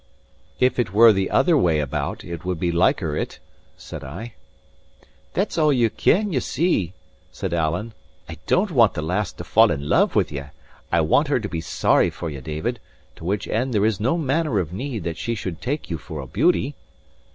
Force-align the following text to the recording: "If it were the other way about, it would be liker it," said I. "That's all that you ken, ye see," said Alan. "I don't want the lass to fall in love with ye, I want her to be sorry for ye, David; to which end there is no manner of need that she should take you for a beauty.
"If 0.59 0.79
it 0.79 0.93
were 0.95 1.13
the 1.13 1.29
other 1.29 1.55
way 1.55 1.79
about, 1.79 2.23
it 2.23 2.43
would 2.43 2.59
be 2.59 2.71
liker 2.71 3.15
it," 3.15 3.37
said 3.77 4.03
I. 4.03 4.33
"That's 5.33 5.59
all 5.59 5.67
that 5.67 5.75
you 5.75 5.91
ken, 5.91 6.33
ye 6.33 6.39
see," 6.39 6.93
said 7.31 7.53
Alan. 7.53 7.93
"I 8.27 8.39
don't 8.47 8.71
want 8.71 8.95
the 8.95 9.03
lass 9.03 9.31
to 9.33 9.43
fall 9.43 9.69
in 9.69 9.87
love 9.87 10.15
with 10.15 10.31
ye, 10.31 10.41
I 10.91 11.01
want 11.01 11.27
her 11.27 11.39
to 11.39 11.47
be 11.47 11.61
sorry 11.61 12.09
for 12.09 12.31
ye, 12.31 12.39
David; 12.41 12.79
to 13.17 13.23
which 13.23 13.47
end 13.47 13.75
there 13.75 13.85
is 13.85 13.99
no 13.99 14.17
manner 14.17 14.57
of 14.57 14.73
need 14.73 15.03
that 15.03 15.17
she 15.17 15.35
should 15.35 15.61
take 15.61 15.91
you 15.91 15.99
for 15.99 16.19
a 16.19 16.25
beauty. 16.25 16.73